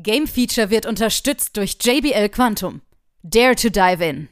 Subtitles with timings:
[0.00, 2.82] Game Feature wird unterstützt durch JBL Quantum.
[3.24, 4.28] Dare to dive in.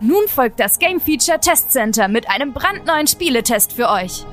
[0.00, 4.24] Nun folgt das Game Feature Test Center mit einem brandneuen Spieletest für euch.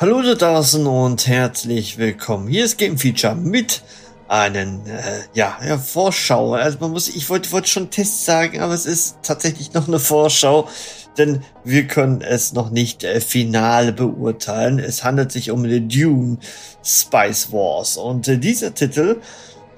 [0.00, 2.46] Hallo da draußen und herzlich willkommen.
[2.46, 3.82] Hier ist Game Feature mit
[4.28, 6.54] einen äh, ja, ja Vorschau.
[6.54, 9.98] Also man muss, ich wollte wollte schon Test sagen, aber es ist tatsächlich noch eine
[9.98, 10.68] Vorschau,
[11.16, 14.78] denn wir können es noch nicht äh, final beurteilen.
[14.78, 16.38] Es handelt sich um den Dune
[16.84, 19.20] Spice Wars und äh, dieser Titel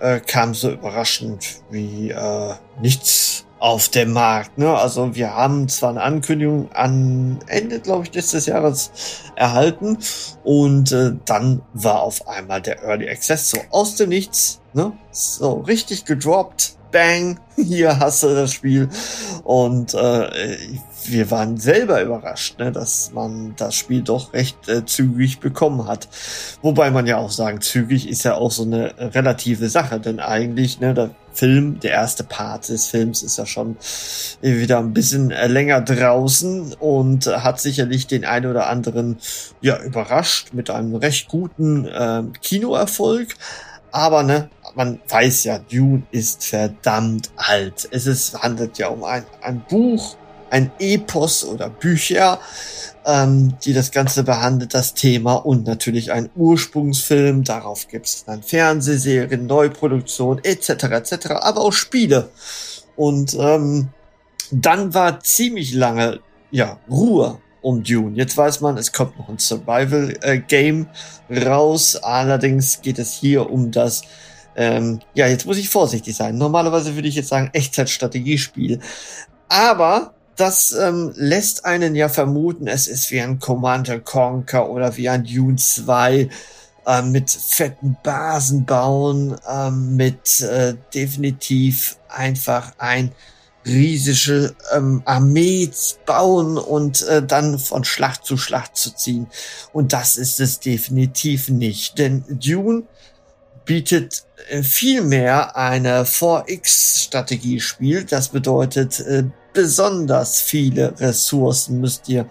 [0.01, 4.59] äh, kam so überraschend wie äh, nichts auf dem Markt.
[4.59, 4.75] Ne?
[4.75, 8.91] Also wir haben zwar eine Ankündigung an Ende, glaube ich, letztes Jahres
[9.37, 9.99] erhalten
[10.43, 14.93] und äh, dann war auf einmal der Early Access so aus dem Nichts, ne?
[15.13, 16.77] so richtig gedroppt.
[16.91, 18.89] Bang, hier hast du das Spiel.
[19.45, 20.57] Und äh,
[21.05, 26.09] wir waren selber überrascht, ne, dass man das Spiel doch recht äh, zügig bekommen hat.
[26.63, 30.81] Wobei man ja auch sagen, zügig ist ja auch so eine relative Sache, denn eigentlich,
[30.81, 33.77] ne, der Film, der erste Part des Films ist ja schon
[34.41, 39.19] wieder ein bisschen äh, länger draußen und hat sicherlich den einen oder anderen
[39.61, 43.35] ja überrascht mit einem recht guten äh, Kinoerfolg.
[43.93, 47.89] Aber ne, man weiß ja, Dune ist verdammt alt.
[47.91, 50.17] Es ist, handelt ja um ein, ein Buch,
[50.51, 52.41] ein Epos oder Bücher,
[53.07, 57.45] ähm, die das Ganze behandelt, das Thema und natürlich ein Ursprungsfilm.
[57.45, 60.85] Darauf gibt es dann Fernsehserien, Neuproduktion etc.
[60.85, 61.27] etc.
[61.41, 62.31] Aber auch Spiele.
[62.97, 63.89] Und ähm,
[64.51, 66.21] dann war ziemlich lange
[66.51, 68.17] ja Ruhe um Dune.
[68.17, 70.89] Jetzt weiß man, es kommt noch ein Survival-Game
[71.29, 71.97] äh, raus.
[71.97, 74.03] Allerdings geht es hier um das
[74.57, 76.37] ähm, ja, jetzt muss ich vorsichtig sein.
[76.37, 78.81] Normalerweise würde ich jetzt sagen Echtzeitstrategiespiel.
[79.49, 85.09] Aber das ähm, lässt einen ja vermuten, es ist wie ein Commander Conquer oder wie
[85.09, 86.29] ein Dune 2
[86.87, 93.13] äh, mit fetten Basen bauen, äh, mit äh, definitiv einfach ein
[93.67, 95.71] riesige ähm, Armee
[96.07, 99.27] bauen und äh, dann von Schlacht zu Schlacht zu ziehen.
[99.73, 101.99] Und das ist es definitiv nicht.
[101.99, 102.85] Denn Dune
[103.67, 108.05] bietet äh, vielmehr eine 4X-Strategiespiel.
[108.05, 112.27] Das bedeutet, äh, besonders viele Ressourcen müsst ihr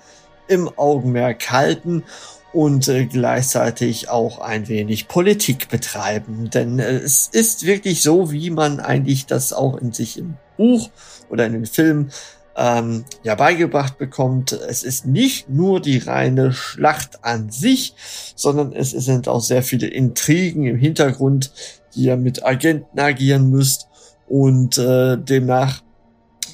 [0.48, 2.04] im Augenmerk halten
[2.52, 6.50] und äh, gleichzeitig auch ein wenig Politik betreiben.
[6.50, 10.90] Denn äh, es ist wirklich so, wie man eigentlich das auch in sich im Buch
[11.30, 12.10] oder in den Film
[12.56, 14.52] ähm, ja beigebracht bekommt.
[14.52, 17.94] Es ist nicht nur die reine Schlacht an sich,
[18.36, 21.52] sondern es sind auch sehr viele Intrigen im Hintergrund,
[21.94, 23.88] die ihr mit Agenten agieren müsst
[24.28, 25.82] und äh, demnach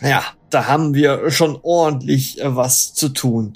[0.01, 0.23] ja,
[0.55, 3.53] da haben wir schon ordentlich äh, was zu tun.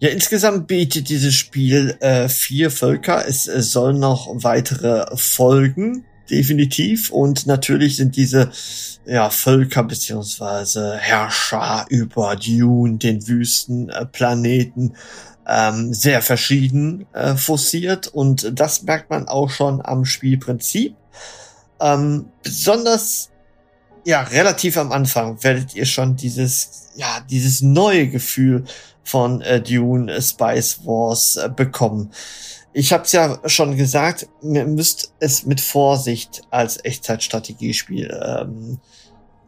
[0.00, 3.24] Ja, insgesamt bietet dieses Spiel äh, vier Völker.
[3.28, 7.10] Es, es soll noch weitere folgen, definitiv.
[7.10, 8.50] Und natürlich sind diese
[9.06, 14.96] ja, Völker beziehungsweise Herrscher über Dune, den Wüstenplaneten,
[15.46, 18.08] äh, ähm, sehr verschieden äh, forciert.
[18.08, 20.96] Und das merkt man auch schon am Spielprinzip.
[21.78, 23.31] Ähm, besonders
[24.04, 28.64] ja, relativ am Anfang werdet ihr schon dieses, ja, dieses neue Gefühl
[29.04, 32.12] von äh, Dune äh, Spice Wars äh, bekommen.
[32.72, 38.78] Ich habe es ja schon gesagt, ihr müsst es mit Vorsicht als Echtzeitstrategiespiel ähm,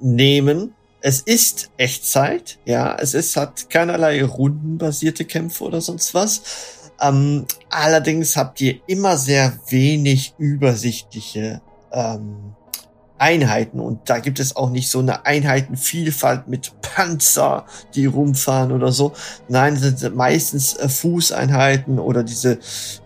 [0.01, 0.75] nehmen.
[1.01, 6.43] Es ist Echtzeit, ja, es ist, hat keinerlei rundenbasierte Kämpfe oder sonst was.
[7.01, 11.61] Ähm, allerdings habt ihr immer sehr wenig übersichtliche
[11.93, 12.55] ähm,
[13.19, 17.65] Einheiten und da gibt es auch nicht so eine Einheitenvielfalt mit Panzer,
[17.95, 19.13] die rumfahren oder so.
[19.49, 22.59] Nein, sind meistens äh, Fußeinheiten oder diese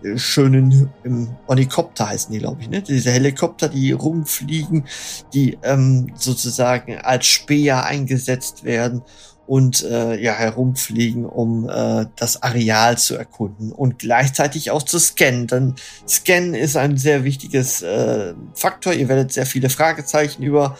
[0.03, 2.81] äh, schönen ähm, Helikopter heißen die, glaube ich, ne?
[2.81, 4.85] Diese Helikopter, die rumfliegen,
[5.33, 9.03] die ähm, sozusagen als Speer eingesetzt werden
[9.49, 15.47] und äh, ja herumfliegen, um äh, das Areal zu erkunden und gleichzeitig auch zu scannen.
[15.47, 15.73] Denn
[16.07, 18.93] Scannen ist ein sehr wichtiges äh, Faktor.
[18.93, 20.77] Ihr werdet sehr viele Fragezeichen über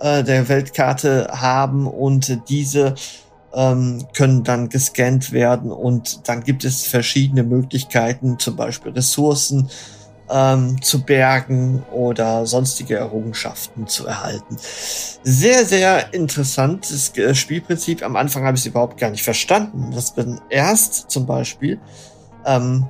[0.00, 2.96] äh, der Weltkarte haben und diese
[3.54, 9.70] ähm, können dann gescannt werden und dann gibt es verschiedene Möglichkeiten, zum Beispiel Ressourcen
[10.32, 14.56] ähm, zu bergen oder sonstige Errungenschaften zu erhalten.
[15.22, 18.02] Sehr, sehr interessantes äh, Spielprinzip.
[18.02, 19.92] Am Anfang habe ich es überhaupt gar nicht verstanden.
[19.94, 21.78] Das bin erst zum Beispiel,
[22.46, 22.86] ähm,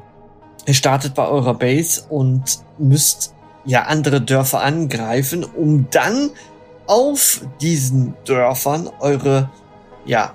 [0.67, 3.35] ihr startet bei eurer Base und müsst
[3.65, 6.31] ja andere Dörfer angreifen, um dann
[6.87, 9.51] auf diesen Dörfern eure
[10.05, 10.35] ja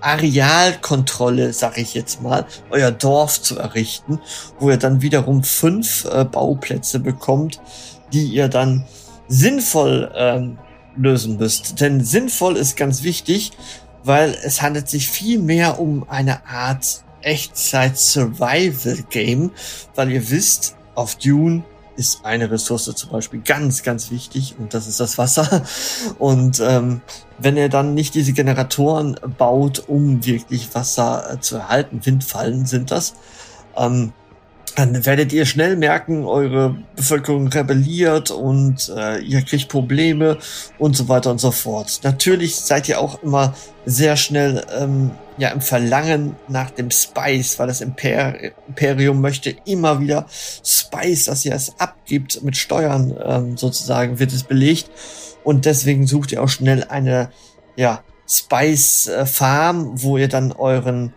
[0.00, 4.20] Arealkontrolle, sag ich jetzt mal, euer Dorf zu errichten,
[4.58, 7.60] wo ihr dann wiederum fünf äh, Bauplätze bekommt,
[8.12, 8.84] die ihr dann
[9.28, 10.58] sinnvoll ähm,
[10.96, 11.80] lösen müsst.
[11.80, 13.52] Denn sinnvoll ist ganz wichtig,
[14.04, 19.50] weil es handelt sich viel mehr um eine Art Echtzeit-Survival-Game,
[19.94, 21.64] weil ihr wisst, auf Dune
[21.98, 25.64] ist eine Ressource zum Beispiel ganz, ganz wichtig und das ist das Wasser.
[26.18, 27.00] Und ähm,
[27.38, 32.92] wenn er dann nicht diese Generatoren baut, um wirklich Wasser äh, zu erhalten, Windfallen sind
[32.92, 33.14] das,
[33.76, 34.12] ähm,
[34.78, 40.38] dann werdet ihr schnell merken, eure Bevölkerung rebelliert und äh, ihr kriegt Probleme
[40.78, 41.98] und so weiter und so fort.
[42.04, 43.54] Natürlich seid ihr auch immer
[43.86, 48.34] sehr schnell ähm, ja im Verlangen nach dem Spice, weil das Imper
[48.68, 50.26] Imperium möchte immer wieder
[50.64, 54.92] Spice, dass ihr es abgibt mit Steuern ähm, sozusagen, wird es belegt
[55.42, 57.30] und deswegen sucht ihr auch schnell eine
[57.74, 61.14] ja Spice äh, Farm, wo ihr dann euren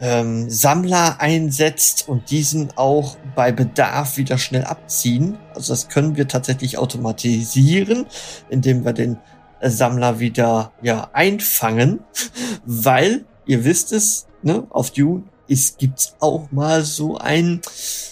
[0.00, 5.38] ähm, Sammler einsetzt und diesen auch bei Bedarf wieder schnell abziehen.
[5.54, 8.06] Also das können wir tatsächlich automatisieren,
[8.48, 9.18] indem wir den
[9.60, 12.00] äh, Sammler wieder ja einfangen,
[12.64, 17.60] weil ihr wisst es, ne, auf Dune es gibt auch mal so ein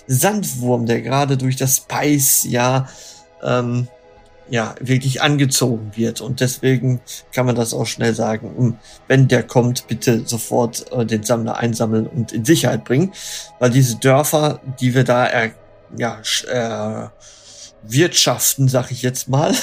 [0.06, 2.88] Sandwurm, der gerade durch das Spice ja
[3.42, 3.88] ähm,
[4.48, 6.20] ja, wirklich angezogen wird.
[6.20, 7.00] Und deswegen
[7.32, 8.78] kann man das auch schnell sagen, hm,
[9.08, 13.12] wenn der kommt, bitte sofort äh, den Sammler einsammeln und in Sicherheit bringen.
[13.58, 15.50] Weil diese Dörfer, die wir da er,
[15.96, 17.08] ja, äh,
[17.82, 19.54] wirtschaften, sag ich jetzt mal,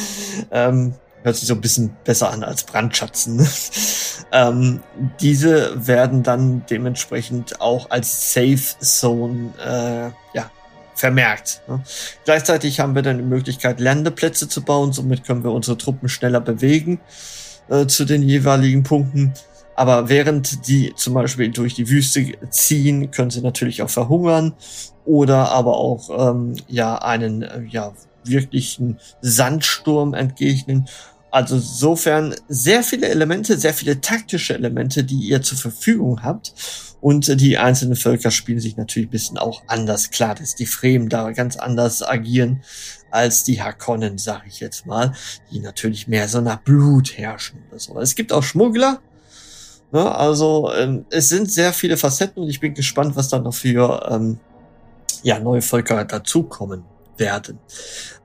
[0.50, 3.46] ähm, hört sich so ein bisschen besser an als Brandschatzen.
[4.32, 4.80] ähm,
[5.20, 10.50] diese werden dann dementsprechend auch als Safe Zone äh, ja,
[10.94, 11.62] vermerkt.
[11.68, 11.82] Ne?
[12.24, 14.92] Gleichzeitig haben wir dann die Möglichkeit, Landeplätze zu bauen.
[14.92, 17.00] Somit können wir unsere Truppen schneller bewegen
[17.68, 19.32] äh, zu den jeweiligen Punkten.
[19.74, 24.54] Aber während die zum Beispiel durch die Wüste ziehen, können sie natürlich auch verhungern
[25.04, 27.92] oder aber auch ähm, ja einen äh, ja
[28.24, 30.88] wirklichen Sandsturm entgegnen
[31.32, 36.52] also insofern sehr viele Elemente, sehr viele taktische Elemente, die ihr zur Verfügung habt.
[37.02, 40.10] Und die einzelnen Völker spielen sich natürlich ein bisschen auch anders.
[40.10, 42.62] Klar, dass die Fremen da ganz anders agieren
[43.10, 45.12] als die Hakonnen, sag ich jetzt mal,
[45.50, 47.98] die natürlich mehr so nach Blut herrschen oder so.
[47.98, 49.00] Es gibt auch Schmuggler.
[49.90, 50.14] Ne?
[50.14, 54.08] Also ähm, es sind sehr viele Facetten und ich bin gespannt, was da noch für
[54.08, 54.38] ähm,
[55.24, 56.84] ja, neue Völker dazukommen
[57.22, 57.58] werden.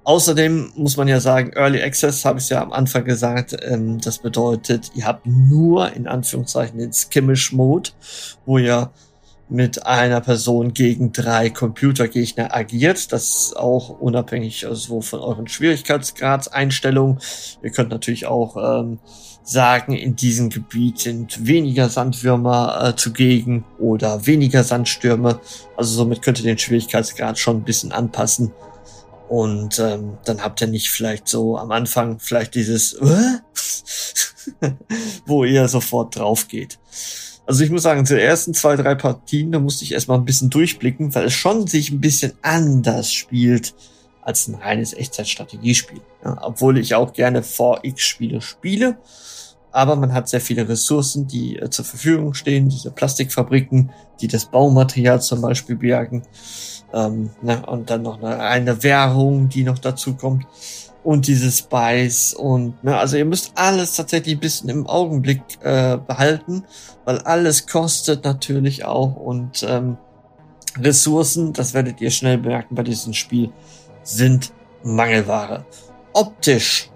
[0.03, 4.19] Außerdem muss man ja sagen, Early Access habe ich ja am Anfang gesagt, ähm, das
[4.19, 7.89] bedeutet, ihr habt nur in Anführungszeichen den Skimmish Mode,
[8.45, 8.91] wo ihr
[9.49, 13.11] mit einer Person gegen drei Computergegner agiert.
[13.11, 17.19] Das ist auch unabhängig also von euren Schwierigkeitsgradseinstellungen.
[17.63, 18.99] Ihr könnt natürlich auch ähm,
[19.43, 25.39] sagen, in diesem Gebiet sind weniger Sandwürmer äh, zugegen oder weniger Sandstürme.
[25.77, 28.51] Also somit könnt ihr den Schwierigkeitsgrad schon ein bisschen anpassen.
[29.29, 33.39] Und ähm, dann habt ihr nicht vielleicht so am Anfang vielleicht dieses, äh?
[35.25, 36.79] wo ihr sofort drauf geht.
[37.45, 40.49] Also ich muss sagen, zu ersten zwei, drei Partien, da musste ich erstmal ein bisschen
[40.49, 43.73] durchblicken, weil es schon sich ein bisschen anders spielt
[44.21, 46.01] als ein reines Echtzeitstrategiespiel.
[46.23, 48.97] Ja, obwohl ich auch gerne 4X-Spiele spiele.
[49.71, 54.45] Aber man hat sehr viele Ressourcen, die äh, zur Verfügung stehen, diese Plastikfabriken, die das
[54.45, 56.23] Baumaterial zum Beispiel bergen.
[56.93, 60.45] Ähm, ne, und dann noch eine, eine Währung, die noch dazu kommt.
[61.03, 65.97] Und dieses Spice und ne, also ihr müsst alles tatsächlich ein bisschen im Augenblick äh,
[65.97, 66.63] behalten,
[67.05, 69.97] weil alles kostet natürlich auch und ähm,
[70.79, 73.51] Ressourcen, das werdet ihr schnell bemerken bei diesem Spiel,
[74.03, 74.51] sind
[74.83, 75.65] Mangelware.
[76.13, 76.89] Optisch.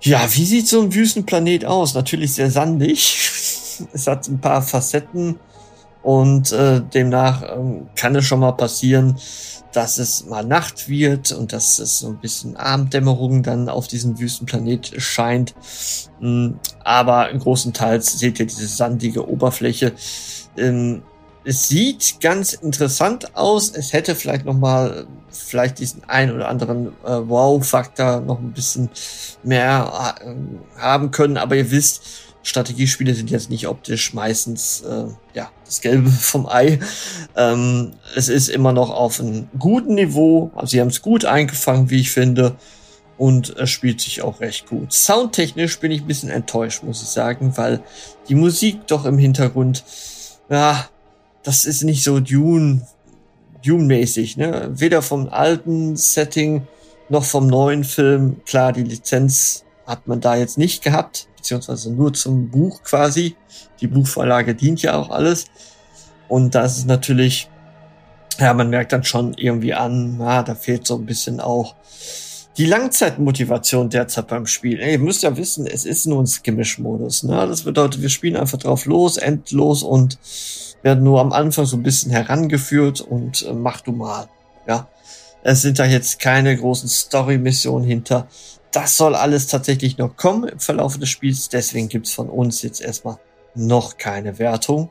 [0.00, 1.94] Ja, wie sieht so ein Wüstenplanet aus?
[1.94, 3.30] Natürlich sehr sandig.
[3.92, 5.38] es hat ein paar Facetten
[6.04, 9.16] und äh, demnach ähm, kann es schon mal passieren,
[9.72, 14.20] dass es mal Nacht wird und dass es so ein bisschen Abenddämmerung dann auf diesem
[14.20, 15.54] Wüstenplanet scheint.
[16.20, 19.92] Ähm, aber im großen Teil seht ihr diese sandige Oberfläche.
[20.58, 21.02] Ähm,
[21.42, 23.70] es sieht ganz interessant aus.
[23.70, 28.90] Es hätte vielleicht noch mal vielleicht diesen ein oder anderen äh, Wow-Faktor noch ein bisschen
[29.42, 30.34] mehr äh,
[30.78, 31.38] haben können.
[31.38, 32.02] Aber ihr wisst,
[32.44, 36.78] Strategiespiele sind jetzt nicht optisch meistens äh, ja das Gelbe vom Ei.
[37.36, 40.52] Ähm, es ist immer noch auf einem guten Niveau.
[40.54, 42.56] Also sie haben es gut eingefangen, wie ich finde.
[43.16, 44.92] Und es spielt sich auch recht gut.
[44.92, 47.80] Soundtechnisch bin ich ein bisschen enttäuscht, muss ich sagen, weil
[48.28, 49.84] die Musik doch im Hintergrund,
[50.50, 50.88] ja,
[51.44, 52.86] das ist nicht so Dune,
[53.64, 54.68] Dune-mäßig, ne?
[54.74, 56.66] Weder vom alten Setting
[57.08, 58.42] noch vom neuen Film.
[58.44, 63.36] Klar, die Lizenz hat man da jetzt nicht gehabt beziehungsweise nur zum Buch quasi.
[63.80, 65.44] Die Buchvorlage dient ja auch alles.
[66.26, 67.50] Und das ist natürlich,
[68.38, 71.74] ja, man merkt dann schon irgendwie an, na, da fehlt so ein bisschen auch
[72.56, 74.80] die Langzeitmotivation derzeit beim Spiel.
[74.80, 77.24] Ey, ihr müsst ja wissen, es ist nur ein Skimmish-Modus.
[77.24, 77.46] Ne?
[77.46, 80.18] Das bedeutet, wir spielen einfach drauf los, endlos und
[80.82, 84.28] werden nur am Anfang so ein bisschen herangeführt und äh, mach du mal.
[84.66, 84.88] Ja,
[85.42, 88.28] es sind da jetzt keine großen Story-Missionen hinter
[88.74, 91.48] das soll alles tatsächlich noch kommen im Verlauf des Spiels.
[91.48, 93.18] Deswegen gibt's von uns jetzt erstmal
[93.54, 94.90] noch keine Wertung.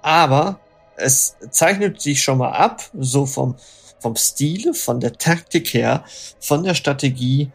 [0.00, 0.58] Aber
[0.96, 3.56] es zeichnet sich schon mal ab, so vom,
[3.98, 6.04] vom Stile, von der Taktik her,
[6.40, 7.50] von der Strategie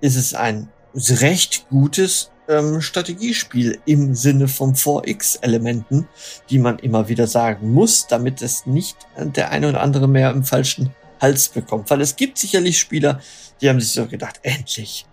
[0.00, 6.08] ist es ein recht gutes ähm, Strategiespiel im Sinne von 4X-Elementen,
[6.48, 10.44] die man immer wieder sagen muss, damit es nicht der eine oder andere mehr im
[10.44, 11.90] falschen Hals bekommt.
[11.90, 13.20] Weil es gibt sicherlich Spieler,
[13.60, 15.06] die haben sich so gedacht, endlich,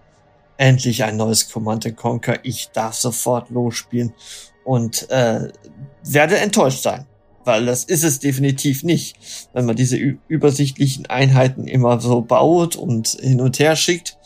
[0.58, 2.40] endlich ein neues Command Conquer.
[2.44, 4.14] Ich darf sofort losspielen
[4.64, 5.50] und äh,
[6.04, 7.06] werde enttäuscht sein,
[7.46, 9.50] weil das ist es definitiv nicht.
[9.54, 14.18] Wenn man diese übersichtlichen Einheiten immer so baut und hin und her schickt.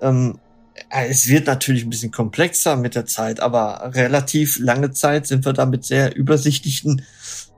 [0.00, 0.38] Ähm,
[0.90, 5.44] äh, es wird natürlich ein bisschen komplexer mit der Zeit, aber relativ lange Zeit sind
[5.44, 7.02] wir da mit sehr übersichtlichen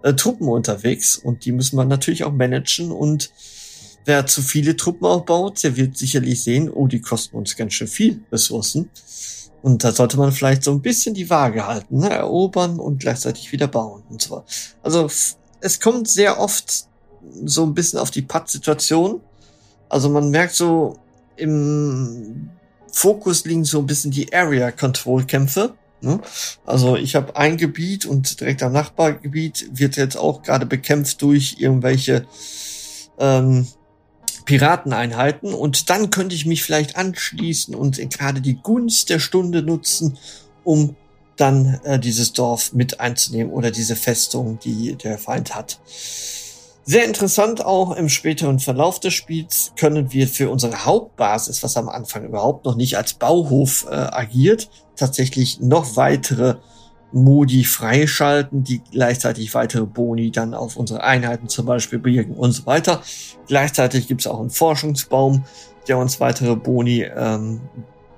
[0.02, 3.31] äh, Truppen unterwegs und die müssen wir natürlich auch managen und
[4.09, 7.88] Wer zu viele Truppen aufbaut, der wird sicherlich sehen, oh, die kosten uns ganz schön
[7.88, 8.88] viel Ressourcen.
[9.61, 12.09] Und da sollte man vielleicht so ein bisschen die Waage halten, ne?
[12.09, 14.45] erobern und gleichzeitig wieder bauen und so.
[14.83, 15.11] Also
[15.61, 16.87] es kommt sehr oft
[17.45, 19.21] so ein bisschen auf die Patt-Situation.
[19.91, 20.97] Also man merkt so
[21.37, 22.49] im
[22.91, 25.75] Fokus liegen so ein bisschen die Area-Control-Kämpfe.
[26.00, 26.19] Ne?
[26.65, 31.57] Also ich habe ein Gebiet und direkt am Nachbargebiet wird jetzt auch gerade bekämpft durch
[31.59, 32.27] irgendwelche
[33.19, 33.67] ähm,
[34.49, 40.17] Pirateneinheiten und dann könnte ich mich vielleicht anschließen und gerade die Gunst der Stunde nutzen,
[40.64, 40.97] um
[41.37, 45.78] dann äh, dieses Dorf mit einzunehmen oder diese Festung, die der Feind hat.
[46.83, 51.90] Sehr interessant auch im späteren Verlauf des Spiels können wir für unsere Hauptbasis, was am
[51.90, 56.55] Anfang überhaupt noch nicht als Bauhof äh, agiert, tatsächlich noch weitere
[57.12, 62.67] Modi freischalten, die gleichzeitig weitere Boni dann auf unsere Einheiten zum Beispiel birgen und so
[62.67, 63.03] weiter.
[63.47, 65.45] Gleichzeitig gibt es auch einen Forschungsbaum,
[65.88, 67.61] der uns weitere Boni ähm,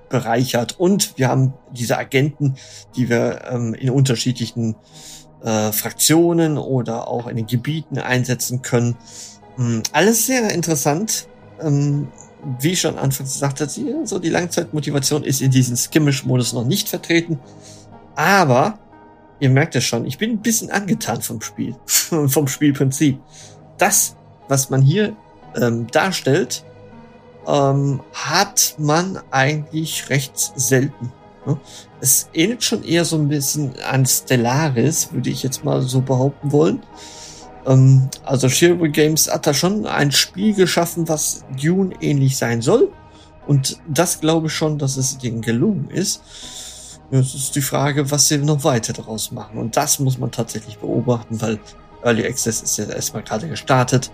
[0.09, 0.78] bereichert.
[0.78, 2.56] Und wir haben diese Agenten,
[2.97, 4.75] die wir ähm, in unterschiedlichen
[5.42, 8.97] äh, Fraktionen oder auch in den Gebieten einsetzen können.
[9.59, 11.28] Ähm, alles sehr interessant.
[11.62, 12.09] Ähm,
[12.59, 13.70] wie schon anfangs gesagt hat,
[14.04, 17.38] so die Langzeitmotivation ist in diesem Skimmish-Modus noch nicht vertreten.
[18.20, 18.78] Aber
[19.38, 23.18] ihr merkt es schon, ich bin ein bisschen angetan vom Spiel, vom Spielprinzip.
[23.78, 24.14] Das,
[24.46, 25.16] was man hier
[25.56, 26.62] ähm, darstellt,
[27.46, 31.10] ähm, hat man eigentlich recht selten.
[31.46, 31.58] Ne?
[32.02, 36.52] Es ähnelt schon eher so ein bisschen an Stellaris, würde ich jetzt mal so behaupten
[36.52, 36.82] wollen.
[37.64, 42.92] Ähm, also Shiro Games hat da schon ein Spiel geschaffen, was Dune ähnlich sein soll.
[43.46, 46.20] Und das glaube ich schon, dass es denen gelungen ist.
[47.10, 49.58] Es ist die Frage, was sie noch weiter daraus machen.
[49.58, 51.58] Und das muss man tatsächlich beobachten, weil
[52.02, 54.10] Early Access ist ja erstmal gerade gestartet.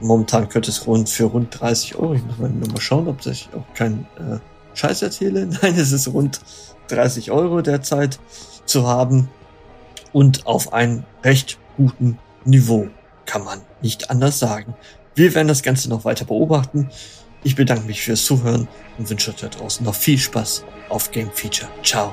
[0.00, 2.14] Momentan könnte es rund für rund 30 Euro.
[2.14, 4.38] Ich muss mal nur schauen, ob ich auch keinen äh,
[4.74, 5.46] Scheiß erzähle.
[5.62, 6.40] Nein, es ist rund
[6.88, 8.18] 30 Euro derzeit
[8.66, 9.30] zu haben
[10.12, 12.88] und auf einem recht guten Niveau.
[13.24, 14.74] Kann man nicht anders sagen.
[15.14, 16.90] Wir werden das Ganze noch weiter beobachten.
[17.46, 18.66] Ich bedanke mich fürs Zuhören
[18.98, 21.70] und wünsche euch da draußen noch viel Spaß auf Game Feature.
[21.84, 22.12] Ciao.